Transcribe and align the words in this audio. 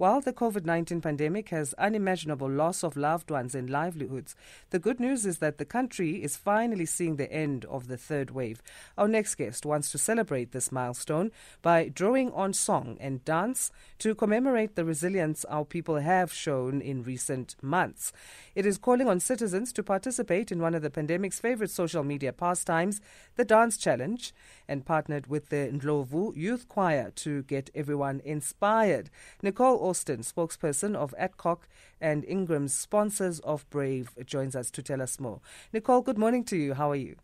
While 0.00 0.22
the 0.22 0.32
COVID 0.32 0.64
19 0.64 1.02
pandemic 1.02 1.48
has 1.48 1.74
unimaginable 1.74 2.48
loss 2.48 2.82
of 2.82 2.96
loved 2.96 3.30
ones 3.30 3.54
and 3.54 3.68
livelihoods, 3.68 4.34
the 4.70 4.78
good 4.78 4.98
news 4.98 5.26
is 5.26 5.38
that 5.38 5.58
the 5.58 5.66
country 5.66 6.22
is 6.22 6.38
finally 6.38 6.86
seeing 6.86 7.16
the 7.16 7.30
end 7.30 7.66
of 7.66 7.88
the 7.88 7.98
third 7.98 8.30
wave. 8.30 8.62
Our 8.96 9.08
next 9.08 9.34
guest 9.34 9.66
wants 9.66 9.90
to 9.90 9.98
celebrate 9.98 10.52
this 10.52 10.72
milestone 10.72 11.32
by 11.60 11.88
drawing 11.88 12.30
on 12.32 12.54
song 12.54 12.96
and 12.98 13.24
dance 13.26 13.72
to 13.98 14.14
commemorate 14.14 14.74
the 14.74 14.86
resilience 14.86 15.44
our 15.46 15.66
people 15.66 15.96
have 15.96 16.32
shown 16.32 16.80
in 16.80 17.02
recent 17.02 17.56
months. 17.60 18.12
It 18.54 18.64
is 18.64 18.78
calling 18.78 19.08
on 19.08 19.20
citizens 19.20 19.70
to 19.74 19.82
participate 19.82 20.50
in 20.50 20.62
one 20.62 20.74
of 20.74 20.80
the 20.80 20.90
pandemic's 20.90 21.40
favorite 21.40 21.70
social 21.70 22.04
media 22.04 22.32
pastimes, 22.32 23.02
the 23.36 23.44
Dance 23.44 23.76
Challenge, 23.76 24.32
and 24.66 24.86
partnered 24.86 25.26
with 25.26 25.50
the 25.50 25.70
Ndlovu 25.72 26.34
Youth 26.36 26.68
Choir 26.68 27.10
to 27.16 27.42
get 27.42 27.68
everyone 27.74 28.22
inspired. 28.24 29.10
Nicole 29.42 29.78
Austin, 29.78 30.20
spokesperson 30.20 30.94
of 30.94 31.14
Adcock 31.16 31.66
and 32.00 32.24
Ingram's 32.24 32.74
sponsors 32.74 33.40
of 33.40 33.68
Brave, 33.70 34.10
joins 34.26 34.54
us 34.54 34.70
to 34.72 34.82
tell 34.82 35.00
us 35.00 35.18
more. 35.18 35.40
Nicole, 35.72 36.02
good 36.02 36.18
morning 36.18 36.44
to 36.44 36.56
you. 36.56 36.74
How 36.74 36.90
are 36.90 36.96
you? 36.96 37.16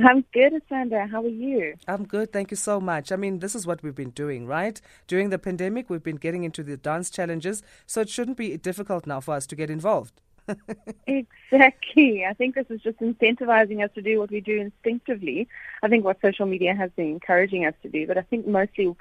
I'm 0.00 0.24
good, 0.32 0.60
Sandra. 0.68 1.06
How 1.06 1.22
are 1.22 1.28
you? 1.28 1.74
I'm 1.86 2.04
good. 2.04 2.32
Thank 2.32 2.50
you 2.50 2.56
so 2.56 2.80
much. 2.80 3.12
I 3.12 3.16
mean, 3.16 3.38
this 3.38 3.54
is 3.54 3.66
what 3.66 3.82
we've 3.82 3.94
been 3.94 4.10
doing, 4.10 4.46
right? 4.46 4.80
During 5.06 5.30
the 5.30 5.38
pandemic, 5.38 5.90
we've 5.90 6.02
been 6.02 6.16
getting 6.16 6.44
into 6.44 6.62
the 6.62 6.76
dance 6.76 7.10
challenges, 7.10 7.62
so 7.86 8.00
it 8.00 8.08
shouldn't 8.08 8.36
be 8.36 8.56
difficult 8.56 9.06
now 9.06 9.20
for 9.20 9.34
us 9.34 9.46
to 9.48 9.56
get 9.56 9.70
involved. 9.70 10.20
exactly. 11.06 12.24
I 12.28 12.32
think 12.34 12.54
this 12.54 12.66
is 12.68 12.80
just 12.80 12.98
incentivizing 12.98 13.84
us 13.84 13.90
to 13.94 14.02
do 14.02 14.18
what 14.18 14.30
we 14.30 14.40
do 14.40 14.60
instinctively. 14.60 15.48
I 15.82 15.88
think 15.88 16.04
what 16.04 16.20
social 16.20 16.46
media 16.46 16.74
has 16.74 16.90
been 16.96 17.08
encouraging 17.08 17.64
us 17.64 17.74
to 17.82 17.88
do, 17.88 18.06
but 18.06 18.18
I 18.18 18.22
think 18.22 18.46
mostly 18.46 18.96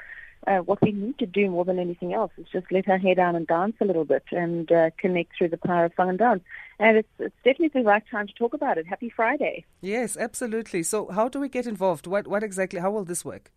uh, 0.48 0.58
what 0.58 0.82
we 0.82 0.92
need 0.92 1.18
to 1.20 1.26
do 1.26 1.50
more 1.50 1.66
than 1.66 1.80
anything 1.80 2.14
else 2.14 2.32
is 2.38 2.48
just 2.52 2.66
let 2.72 2.88
our 2.90 2.98
hair 2.98 3.16
down 3.16 3.36
and 3.36 3.46
dance 3.48 3.76
a 3.80 3.86
little 3.86 4.06
bit 4.06 4.24
and 4.32 4.72
uh, 4.72 4.90
connect 4.98 5.38
through 5.38 5.50
the 5.50 5.58
power 5.58 5.86
of 5.86 5.94
song 5.96 6.10
and 6.10 6.18
dance. 6.18 6.44
And 6.80 6.98
it's, 6.98 7.10
it's 7.20 7.36
definitely 7.44 7.82
the 7.82 7.88
right 7.88 8.04
time 8.10 8.28
to 8.28 8.34
talk 8.34 8.54
about 8.54 8.78
it. 8.78 8.88
Happy 8.88 9.10
Friday. 9.10 9.66
Yes, 9.82 10.18
absolutely. 10.18 10.84
So, 10.84 11.08
how 11.10 11.30
do 11.30 11.40
we 11.40 11.50
get 11.50 11.68
involved? 11.68 12.08
What, 12.08 12.28
what 12.28 12.44
exactly, 12.44 12.80
how 12.80 12.92
will 12.92 13.06
this 13.06 13.24
work? 13.24 13.52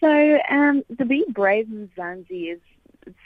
So, 0.00 0.38
um, 0.50 0.82
the 0.88 1.04
Be 1.04 1.24
Brave 1.28 1.66
Mzansi 1.66 2.54
is 2.54 2.60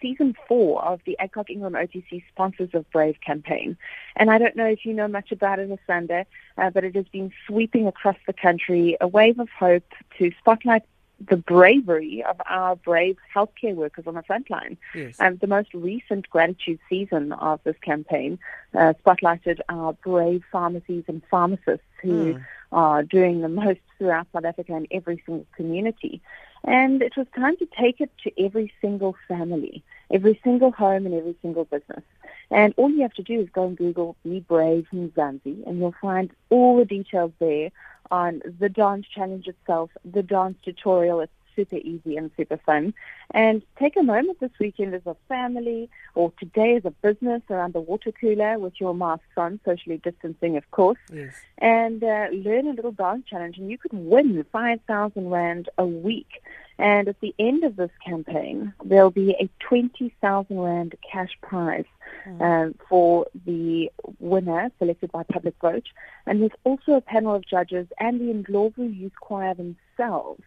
season 0.01 0.35
four 0.49 0.83
of 0.85 1.01
the 1.07 1.19
Adcock 1.19 1.51
Ingram 1.51 1.75
OTC 1.75 2.23
Sponsors 2.29 2.71
of 2.75 2.91
Brave 2.91 3.17
campaign. 3.25 3.77
And 4.17 4.31
I 4.31 4.39
don't 4.39 4.57
know 4.57 4.67
if 4.67 4.85
you 4.85 4.93
know 4.93 5.09
much 5.09 5.33
about 5.33 5.59
it, 5.59 5.71
Asanda, 5.71 6.25
uh, 6.59 6.71
but 6.71 6.85
it 6.85 6.95
has 6.97 7.07
been 7.09 7.33
sweeping 7.47 7.87
across 7.87 8.17
the 8.27 8.33
country 8.33 8.97
a 9.01 9.09
wave 9.09 9.39
of 9.39 9.49
hope 9.51 9.93
to 10.19 10.31
spotlight 10.39 10.83
the 11.19 11.37
bravery 11.37 12.23
of 12.29 12.41
our 12.49 12.77
brave 12.77 13.17
healthcare 13.35 13.75
workers 13.75 14.07
on 14.07 14.15
the 14.15 14.23
front 14.23 14.51
line. 14.51 14.77
Yes. 14.95 15.17
Um, 15.19 15.37
the 15.37 15.47
most 15.47 15.73
recent 15.73 16.29
gratitude 16.29 16.79
season 16.89 17.33
of 17.33 17.61
this 17.65 17.77
campaign 17.81 18.39
uh, 18.75 18.93
spotlighted 19.05 19.61
our 19.69 19.95
brave 19.95 20.45
pharmacies 20.53 21.05
and 21.09 21.23
pharmacists 21.31 21.87
who 22.03 22.35
mm. 22.35 22.45
are 22.73 23.03
doing 23.03 23.41
the 23.41 23.49
most 23.49 23.81
throughout 23.99 24.27
South 24.33 24.45
Africa 24.45 24.77
in 24.77 24.87
every 24.91 25.23
single 25.25 25.47
community. 25.57 26.21
And 26.65 27.01
it 27.01 27.17
was 27.17 27.27
time 27.35 27.57
to 27.59 27.69
take 27.79 28.01
it 28.01 28.11
to 28.25 28.45
every 28.45 28.73
single 28.81 29.15
family, 29.29 29.85
every 30.11 30.39
single 30.43 30.73
home, 30.73 31.07
and 31.07 31.15
every 31.15 31.37
single 31.41 31.65
business. 31.65 32.03
And 32.51 32.75
all 32.77 32.91
you 32.91 33.03
have 33.03 33.15
to 33.15 33.23
do 33.23 33.41
is 33.41 33.49
go 33.53 33.67
and 33.67 33.77
Google 33.77 34.17
Be 34.23 34.41
Brave 34.41 34.87
Mzansi, 34.93 35.67
and 35.67 35.79
you'll 35.79 35.95
find 36.01 36.31
all 36.51 36.77
the 36.77 36.85
details 36.85 37.33
there 37.39 37.71
on 38.11 38.43
the 38.59 38.69
dance 38.69 39.07
challenge 39.13 39.47
itself, 39.47 39.91
the 40.05 40.23
dance 40.23 40.57
tutorial. 40.65 41.21
It's 41.21 41.33
super 41.57 41.77
easy 41.77 42.17
and 42.17 42.31
super 42.37 42.59
fun. 42.59 42.95
And 43.33 43.63
take 43.79 43.97
a 43.97 44.03
moment 44.03 44.39
this 44.41 44.51
weekend 44.61 44.95
as 44.95 45.07
a 45.07 45.17
family 45.29 45.89
or 46.15 46.33
today 46.39 46.77
as 46.77 46.85
a 46.85 46.91
business 46.91 47.43
around 47.51 47.73
the 47.73 47.81
water 47.81 48.13
cooler 48.13 48.59
with 48.59 48.75
your 48.79 48.95
masks 48.95 49.25
on, 49.37 49.59
socially 49.65 49.97
distancing, 49.97 50.57
of 50.57 50.71
course, 50.71 50.99
yes. 51.13 51.35
and 51.59 52.05
uh, 52.05 52.29
learn 52.33 52.69
a 52.69 52.73
little 52.73 52.93
dance 52.93 53.25
challenge. 53.27 53.59
And 53.59 53.71
you 53.71 53.79
could 53.79 53.95
win 53.95 54.45
5,000 54.53 55.31
Rand 55.31 55.69
a 55.79 55.87
week. 55.87 56.43
And 56.79 57.09
at 57.09 57.21
the 57.21 57.35
end 57.39 57.65
of 57.65 57.77
this 57.77 57.91
campaign, 58.05 58.75
there'll 58.85 59.11
be 59.11 59.31
a 59.41 59.49
20,000 59.61 60.61
Rand 60.61 60.95
cash 61.11 61.31
prize 61.41 61.87
mm. 62.27 62.41
um, 62.43 62.75
for 62.89 63.27
the 63.47 63.91
winner 64.19 64.71
selected 64.79 65.11
by 65.11 65.23
public 65.23 65.55
vote. 65.61 65.87
And 66.27 66.43
there's 66.43 66.51
also 66.65 66.93
a 66.93 67.01
panel 67.01 67.35
of 67.35 67.47
judges 67.47 67.87
and 67.99 68.21
the 68.21 68.33
Ndlovu 68.33 68.95
Youth 68.95 69.15
Choir 69.21 69.55
themselves 69.55 70.43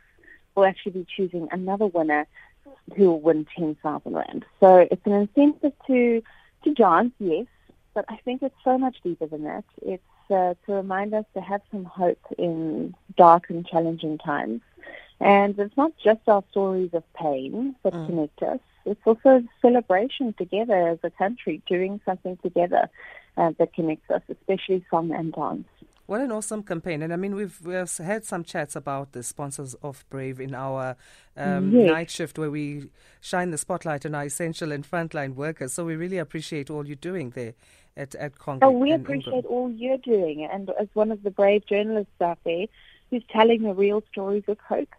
will 0.56 0.66
actually 0.66 0.91
be 0.91 1.07
choosing 1.16 1.47
another 1.51 1.88
winner 1.88 2.28
who 2.96 3.06
will 3.06 3.22
win 3.22 3.47
10,000 3.57 4.13
Rand. 4.13 4.46
So 4.59 4.88
it's 4.91 5.06
an 5.06 5.13
incentive 5.13 5.73
to, 5.88 6.22
to 6.63 6.73
dance, 6.73 7.13
yes, 7.19 7.47
but 7.94 8.06
I 8.07 8.17
think 8.23 8.44
it's 8.44 8.56
so 8.63 8.78
much 8.78 8.97
deeper 9.03 9.25
than 9.25 9.44
that. 9.46 9.66
It's 9.81 10.03
uh, 10.29 10.53
to 10.66 10.73
remind 10.73 11.13
us 11.13 11.25
to 11.34 11.41
have 11.41 11.61
some 11.72 11.85
hope 11.85 12.23
in 12.38 12.94
dark 13.17 13.50
and 13.50 13.66
challenging 13.66 14.19
times. 14.19 14.61
And 15.19 15.57
it's 15.59 15.75
not 15.75 15.91
just 16.03 16.22
our 16.28 16.44
stories 16.52 16.91
of 16.94 17.03
pain 17.13 17.75
that 17.84 17.94
mm. 17.94 18.06
connect 18.06 18.41
us. 18.44 18.59
It's 18.85 19.02
also 19.06 19.30
a 19.30 19.44
celebration 19.62 20.34
together 20.34 20.88
as 20.88 21.00
a 21.03 21.09
country, 21.09 21.62
doing 21.68 22.00
something 22.06 22.38
together 22.38 22.90
uh, 23.38 23.52
that 23.59 23.74
connects 23.74 24.09
us, 24.09 24.22
especially 24.29 24.85
song 24.90 25.12
and 25.12 25.34
dance. 25.34 25.68
What 26.06 26.22
an 26.22 26.31
awesome 26.31 26.63
campaign. 26.63 27.03
And 27.03 27.13
I 27.13 27.18
mean, 27.18 27.35
we've, 27.35 27.59
we've 27.63 27.97
had 27.97 28.25
some 28.25 28.44
chats 28.44 28.75
about 28.75 29.12
the 29.12 29.22
sponsors 29.22 29.75
of 29.84 30.03
Brave 30.09 30.40
in 30.40 30.56
our 30.56 30.96
um, 31.38 31.72
yes. 31.72 31.88
night 31.88 32.09
shift 32.09 32.40
where 32.40 32.50
we 32.50 32.90
shine 33.22 33.52
the 33.52 33.59
spotlight 33.59 34.08
on 34.08 34.16
our 34.16 34.24
essential 34.24 34.72
and 34.72 34.90
frontline 34.90 35.35
workers. 35.35 35.74
So 35.74 35.85
we 35.85 35.96
really 35.96 36.18
appreciate 36.18 36.72
all 36.72 36.88
you're 36.88 36.96
doing 36.96 37.31
there 37.31 37.53
at, 37.96 38.16
at 38.16 38.40
Congress. 38.40 38.68
Oh, 38.68 38.72
we 38.72 38.91
appreciate 38.91 39.46
all 39.46 39.69
you're 39.69 40.00
doing. 40.00 40.46
And 40.52 40.72
as 40.79 40.88
one 40.94 41.12
of 41.12 41.22
the 41.22 41.29
brave 41.29 41.68
journalists 41.68 42.19
out 42.19 42.40
there 42.44 42.66
who's 43.12 43.24
telling 43.29 43.62
the 43.62 43.74
real 43.74 44.02
stories 44.12 44.44
of 44.47 44.58
hope. 44.68 44.90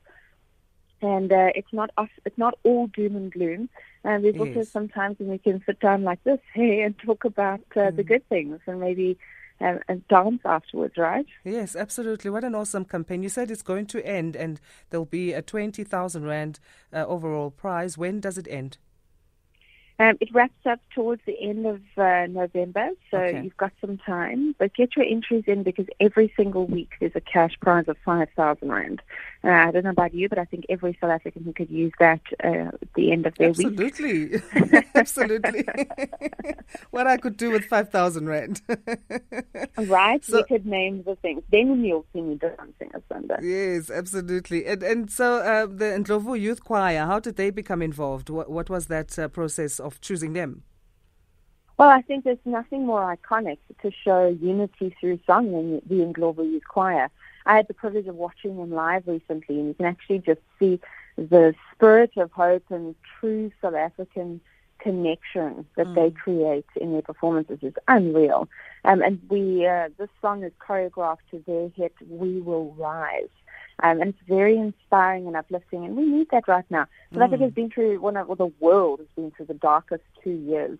And 1.03 1.33
uh, 1.33 1.51
it's 1.55 1.73
not 1.73 1.91
us, 1.97 2.11
it's 2.27 2.37
not 2.37 2.59
all 2.63 2.87
doom 2.89 3.17
and 3.17 3.33
gloom. 3.33 3.69
And 4.05 4.25
there's 4.25 4.39
also 4.39 4.63
sometimes 4.65 5.19
when 5.19 5.29
we 5.29 5.39
can 5.39 5.63
sit 5.65 5.81
down 5.81 6.05
like 6.05 6.23
this, 6.25 6.41
hey, 6.55 6.83
and 6.83 6.99
talk 6.99 7.25
about 7.25 7.61
uh, 7.77 7.81
mm. 7.81 7.97
the 7.97 8.05
good 8.05 8.27
things 8.29 8.61
and 8.67 8.81
maybe 8.81 9.19
and, 9.61 9.81
and 9.89 10.07
dance 10.09 10.41
afterwards, 10.45 10.97
right? 10.97 11.27
Yes, 11.45 11.77
absolutely. 11.77 12.31
What 12.31 12.45
an 12.45 12.55
awesome 12.55 12.85
campaign. 12.85 13.23
You 13.23 13.29
said 13.29 13.51
it's 13.51 13.63
going 13.63 13.87
to 13.87 14.05
end 14.05 14.35
and 14.35 14.61
there'll 14.89 15.05
be 15.05 15.33
a 15.33 15.43
20,000 15.43 16.25
Rand 16.25 16.59
uh, 16.93 17.05
overall 17.07 17.51
prize. 17.51 17.99
When 17.99 18.21
does 18.21 18.39
it 18.39 18.49
end? 18.49 18.79
Um, 20.01 20.17
it 20.19 20.33
wraps 20.33 20.65
up 20.65 20.81
towards 20.95 21.21
the 21.27 21.39
end 21.39 21.67
of 21.67 21.83
uh, 21.99 22.27
November, 22.27 22.89
so 23.11 23.19
okay. 23.19 23.43
you've 23.43 23.57
got 23.59 23.71
some 23.83 23.99
time. 23.99 24.55
But 24.59 24.73
get 24.73 24.97
your 24.97 25.05
entries 25.05 25.45
in 25.47 25.63
because 25.63 25.85
every 26.01 26.33
single 26.39 26.67
week 26.67 26.93
there's 27.01 27.15
a 27.15 27.21
cash 27.21 27.53
prize 27.61 27.85
of 27.87 27.99
5,000 28.03 28.73
Rand. 28.73 29.03
Uh, 29.43 29.49
I 29.49 29.71
don't 29.71 29.85
know 29.85 29.91
about 29.91 30.13
you, 30.13 30.29
but 30.29 30.39
I 30.39 30.45
think 30.45 30.67
every 30.69 30.99
South 31.01 31.11
African 31.11 31.45
who 31.45 31.55
could 31.55 31.71
use 31.71 31.93
that 31.99 32.21
uh, 32.45 32.69
at 32.75 32.93
the 32.95 33.11
end 33.11 33.25
of 33.25 33.35
their 33.37 33.49
Absolutely. 33.49 34.29
week. 34.29 34.43
Absolutely. 34.55 34.83
Absolutely. 34.95 35.67
what 36.91 37.07
I 37.07 37.17
could 37.17 37.39
do 37.39 37.51
with 37.51 37.65
5,000 37.65 38.29
Rand. 38.29 38.61
right? 39.79 40.23
So, 40.23 40.37
we 40.37 40.45
could 40.45 40.67
name 40.67 41.05
the 41.05 41.17
things. 41.17 41.43
Then 41.51 41.83
you'll 41.83 42.05
see 42.13 42.21
me 42.21 42.35
dancing 42.35 42.91
a 42.93 43.01
Sunday. 43.11 43.37
Yes, 43.41 43.91
absolutely. 43.91 44.67
And, 44.67 44.83
and 44.83 45.11
so 45.11 45.37
uh, 45.39 45.65
the 45.65 45.87
Ndlovu 45.87 46.39
Youth 46.39 46.63
Choir, 46.63 47.07
how 47.07 47.19
did 47.19 47.37
they 47.37 47.49
become 47.49 47.81
involved? 47.81 48.29
What, 48.29 48.51
what 48.51 48.69
was 48.69 48.89
that 48.89 49.19
uh, 49.19 49.29
process 49.29 49.81
of 49.81 50.03
choosing 50.03 50.35
them? 50.35 50.65
Well, 51.79 51.89
I 51.89 52.03
think 52.03 52.25
there's 52.25 52.37
nothing 52.45 52.85
more 52.85 53.17
iconic 53.17 53.57
to 53.81 53.91
show 54.05 54.37
unity 54.43 54.95
through 55.01 55.19
song 55.27 55.51
than 55.51 55.81
the 55.87 56.05
Ndlovu 56.05 56.45
Youth 56.45 56.69
Choir. 56.69 57.11
I 57.51 57.57
had 57.57 57.67
the 57.67 57.75
privilege 57.75 58.07
of 58.07 58.15
watching 58.15 58.57
them 58.59 58.71
live 58.71 59.09
recently, 59.09 59.59
and 59.59 59.67
you 59.67 59.75
can 59.75 59.87
actually 59.87 60.21
just 60.21 60.39
see 60.61 60.79
the 61.17 61.53
spirit 61.75 62.13
of 62.17 62.31
hope 62.31 62.63
and 62.71 62.95
true 63.19 63.51
South 63.61 63.75
African 63.75 64.41
connection 64.79 65.67
that 65.75 65.89
mm. 65.89 65.95
they 65.97 66.11
create 66.13 66.65
in 66.81 66.93
their 66.93 67.03
performances 67.03 67.59
is 67.61 67.75
unreal. 67.89 68.49
Um, 68.85 69.03
and 69.03 69.21
we, 69.29 69.67
uh, 69.67 69.89
this 69.99 70.09
song 70.23 70.45
is 70.45 70.53
choreographed 70.65 71.27
to 71.33 71.43
their 71.45 71.71
hit 71.71 71.93
"We 72.09 72.41
Will 72.41 72.73
Rise." 72.75 73.35
Um, 73.83 74.01
and 74.01 74.11
it's 74.11 74.29
very 74.29 74.57
inspiring 74.57 75.27
and 75.27 75.35
uplifting, 75.35 75.85
and 75.85 75.97
we 75.97 76.05
need 76.05 76.29
that 76.31 76.47
right 76.47 76.71
now. 76.71 76.87
South 77.13 77.19
mm. 77.19 77.25
Africa 77.25 77.43
has 77.43 77.53
been 77.53 77.71
through 77.71 77.99
one 77.99 78.17
of, 78.17 78.29
well, 78.29 78.37
the 78.37 78.53
world 78.61 79.01
has 79.01 79.09
been 79.17 79.33
through 79.33 79.47
the 79.47 79.55
darkest 79.55 80.05
two 80.23 80.39
years, 80.53 80.79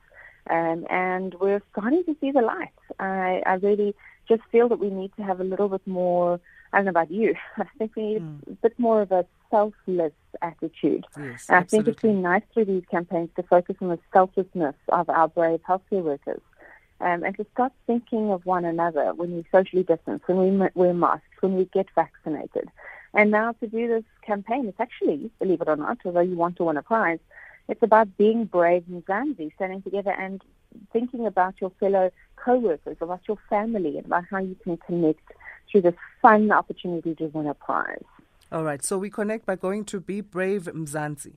um, 0.49 0.87
and 0.89 1.35
we're 1.41 1.63
starting 1.73 2.05
to 2.05 2.17
see 2.21 2.31
the 2.31 2.43
light. 2.43 2.79
I, 3.01 3.43
I 3.45 3.55
really 3.55 3.97
just 4.31 4.43
feel 4.51 4.69
that 4.69 4.79
we 4.79 4.89
need 4.89 5.13
to 5.17 5.23
have 5.23 5.41
a 5.41 5.45
little 5.45 5.69
bit 5.69 5.87
more. 5.87 6.41
I 6.73 6.79
don't 6.79 6.87
know 6.87 6.91
about 6.91 7.11
you. 7.11 7.35
I 7.59 7.65
think 7.79 7.97
we 7.97 8.03
need 8.15 8.23
mm. 8.23 8.47
a 8.47 8.57
bit 8.63 8.79
more 8.79 9.03
of 9.03 9.13
a 9.13 9.27
selfless 9.51 10.13
attitude. 10.41 11.05
Yes, 11.19 11.51
I 11.51 11.65
think 11.65 11.89
it's 11.89 12.01
been 12.01 12.23
nice 12.23 12.43
through 12.55 12.67
these 12.67 12.85
campaigns 12.91 13.31
to 13.37 13.43
focus 13.43 13.77
on 13.81 13.89
the 13.89 13.99
selflessness 14.13 14.77
of 14.89 15.11
our 15.11 15.29
brave 15.29 15.61
healthcare 15.69 16.03
workers. 16.03 16.41
Um, 17.01 17.25
and 17.25 17.35
to 17.39 17.47
start 17.55 17.73
thinking 17.87 18.31
of 18.31 18.45
one 18.45 18.65
another 18.65 19.15
when 19.15 19.35
we 19.35 19.45
socially 19.51 19.83
distance, 19.83 20.23
when 20.27 20.39
we 20.39 20.69
wear 20.75 20.95
masks, 20.95 21.25
when 21.41 21.55
we 21.57 21.65
get 21.65 21.87
vaccinated. 21.95 22.69
And 23.15 23.31
now 23.31 23.53
to 23.53 23.67
do 23.67 23.89
this 23.89 24.05
campaign, 24.25 24.67
it's 24.69 24.79
actually, 24.79 25.31
believe 25.39 25.63
it 25.63 25.69
or 25.69 25.77
not, 25.77 25.99
although 26.05 26.21
you 26.21 26.37
want 26.37 26.57
to 26.57 26.65
win 26.65 26.77
a 26.77 26.83
prize, 26.83 27.19
It's 27.69 27.83
about 27.83 28.17
being 28.17 28.45
brave 28.45 28.85
Mzansi, 28.91 29.55
standing 29.55 29.83
together 29.83 30.11
and 30.11 30.43
thinking 30.93 31.27
about 31.27 31.55
your 31.61 31.71
fellow 31.81 32.11
co-workers, 32.37 32.97
about 33.01 33.21
your 33.29 33.39
family, 33.49 33.97
and 33.99 34.07
about 34.07 34.25
how 34.31 34.39
you 34.39 34.57
can 34.63 34.77
connect 34.79 35.23
through 35.71 35.83
this 35.83 35.95
fun 36.21 36.51
opportunity 36.51 37.15
to 37.15 37.27
win 37.27 37.47
a 37.47 37.55
prize. 37.55 38.03
All 38.53 38.65
right, 38.65 38.83
so 38.85 38.99
we 38.99 39.11
connect 39.11 39.47
by 39.47 39.57
going 39.57 39.85
to 39.87 40.01
Be 40.01 40.21
Brave 40.21 40.65
Mzansi. 40.65 41.35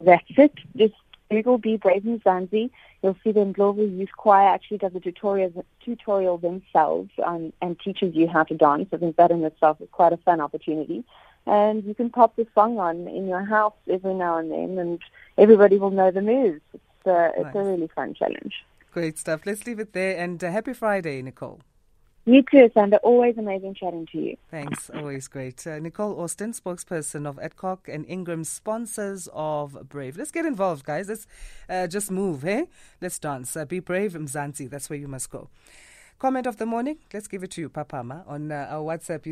That's 0.00 0.24
it. 0.36 0.52
Just 0.76 0.94
Google 1.30 1.58
Be 1.58 1.76
Brave 1.76 2.02
Mzansi. 2.02 2.70
You'll 3.02 3.16
see 3.24 3.32
the 3.32 3.40
Ndlovu 3.40 3.98
Youth 3.98 4.10
Choir 4.16 4.48
actually 4.48 4.78
does 4.78 4.94
a 4.94 5.00
tutorial, 5.00 5.64
tutorial 5.82 6.38
themselves 6.38 7.10
um, 7.24 7.52
and 7.62 7.78
teaches 7.80 8.14
you 8.14 8.28
how 8.28 8.42
to 8.44 8.54
dance. 8.54 8.88
I 8.92 8.98
think 8.98 9.16
that 9.16 9.30
in 9.30 9.44
itself 9.44 9.80
is 9.80 9.88
quite 9.92 10.12
a 10.12 10.18
fun 10.18 10.40
opportunity. 10.40 11.04
And 11.46 11.84
you 11.84 11.94
can 11.94 12.10
pop 12.10 12.36
the 12.36 12.46
song 12.54 12.78
on 12.78 13.08
in 13.08 13.26
your 13.26 13.44
house 13.44 13.72
every 13.88 14.12
now 14.12 14.36
and 14.36 14.50
then, 14.50 14.78
and 14.78 15.00
everybody 15.38 15.78
will 15.78 15.90
know 15.90 16.10
the 16.10 16.20
moves. 16.20 16.60
It's, 16.74 16.84
uh, 17.06 17.30
it's 17.36 17.54
nice. 17.54 17.54
a 17.54 17.62
really 17.62 17.88
fun 17.94 18.14
challenge. 18.14 18.54
Great 18.92 19.18
stuff. 19.18 19.42
Let's 19.46 19.66
leave 19.66 19.78
it 19.78 19.92
there. 19.92 20.18
And 20.18 20.42
uh, 20.42 20.50
happy 20.50 20.72
Friday, 20.72 21.22
Nicole. 21.22 21.60
You 22.26 22.42
too, 22.50 22.70
Sandra. 22.74 22.98
Always 23.02 23.38
amazing 23.38 23.74
chatting 23.74 24.06
to 24.12 24.18
you. 24.18 24.36
Thanks. 24.50 24.90
Always 24.94 25.26
great. 25.26 25.66
Uh, 25.66 25.78
Nicole 25.78 26.20
Austin, 26.20 26.52
spokesperson 26.52 27.26
of 27.26 27.38
Adcock 27.38 27.88
and 27.88 28.04
Ingram, 28.06 28.44
sponsors 28.44 29.28
of 29.32 29.88
Brave. 29.88 30.16
Let's 30.16 30.30
get 30.30 30.44
involved, 30.44 30.84
guys. 30.84 31.08
Let's 31.08 31.26
uh, 31.68 31.86
just 31.86 32.10
move, 32.10 32.42
hey? 32.42 32.66
Let's 33.00 33.18
dance. 33.18 33.56
Uh, 33.56 33.64
be 33.64 33.80
brave, 33.80 34.12
Mzansi. 34.12 34.68
That's 34.68 34.90
where 34.90 34.98
you 34.98 35.08
must 35.08 35.30
go. 35.30 35.48
Comment 36.18 36.46
of 36.46 36.58
the 36.58 36.66
morning. 36.66 36.98
Let's 37.14 37.26
give 37.26 37.42
it 37.42 37.50
to 37.52 37.62
you, 37.62 37.70
Papama, 37.70 38.28
on 38.28 38.52
uh, 38.52 38.66
our 38.68 38.82
WhatsApp. 38.82 39.24
You 39.24 39.28